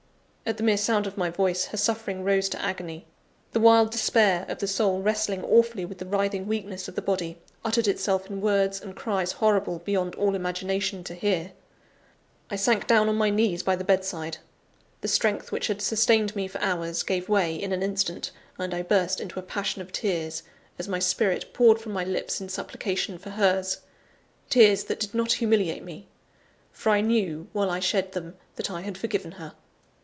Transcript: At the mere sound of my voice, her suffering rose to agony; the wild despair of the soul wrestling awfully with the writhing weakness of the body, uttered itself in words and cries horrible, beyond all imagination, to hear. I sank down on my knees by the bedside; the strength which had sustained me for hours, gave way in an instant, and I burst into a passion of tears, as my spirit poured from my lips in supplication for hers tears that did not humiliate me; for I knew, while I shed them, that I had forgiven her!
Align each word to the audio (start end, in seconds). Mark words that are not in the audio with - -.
At 0.43 0.57
the 0.57 0.63
mere 0.63 0.75
sound 0.75 1.07
of 1.07 1.17
my 1.17 1.29
voice, 1.29 1.65
her 1.65 1.77
suffering 1.77 2.25
rose 2.25 2.49
to 2.49 2.61
agony; 2.61 3.05
the 3.53 3.59
wild 3.61 3.89
despair 3.91 4.45
of 4.49 4.57
the 4.57 4.67
soul 4.67 5.01
wrestling 5.01 5.45
awfully 5.45 5.85
with 5.85 5.99
the 5.99 6.05
writhing 6.05 6.45
weakness 6.45 6.89
of 6.89 6.95
the 6.95 7.01
body, 7.01 7.37
uttered 7.63 7.87
itself 7.87 8.29
in 8.29 8.41
words 8.41 8.81
and 8.81 8.93
cries 8.93 9.33
horrible, 9.33 9.79
beyond 9.85 10.13
all 10.15 10.35
imagination, 10.35 11.05
to 11.05 11.13
hear. 11.15 11.53
I 12.49 12.57
sank 12.57 12.85
down 12.85 13.07
on 13.07 13.15
my 13.15 13.29
knees 13.29 13.63
by 13.63 13.77
the 13.77 13.85
bedside; 13.85 14.39
the 14.99 15.07
strength 15.07 15.53
which 15.53 15.67
had 15.67 15.81
sustained 15.81 16.35
me 16.35 16.49
for 16.49 16.59
hours, 16.59 17.03
gave 17.03 17.29
way 17.29 17.55
in 17.55 17.71
an 17.71 17.83
instant, 17.83 18.31
and 18.59 18.73
I 18.73 18.81
burst 18.81 19.21
into 19.21 19.39
a 19.39 19.43
passion 19.43 19.81
of 19.81 19.93
tears, 19.93 20.43
as 20.77 20.89
my 20.89 20.99
spirit 20.99 21.53
poured 21.53 21.79
from 21.79 21.93
my 21.93 22.03
lips 22.03 22.41
in 22.41 22.49
supplication 22.49 23.17
for 23.17 23.29
hers 23.29 23.77
tears 24.49 24.85
that 24.85 24.99
did 24.99 25.13
not 25.13 25.33
humiliate 25.33 25.83
me; 25.83 26.07
for 26.73 26.89
I 26.89 26.99
knew, 26.99 27.47
while 27.53 27.69
I 27.69 27.79
shed 27.79 28.11
them, 28.11 28.35
that 28.57 28.69
I 28.69 28.81
had 28.81 28.97
forgiven 28.97 29.33
her! 29.33 29.53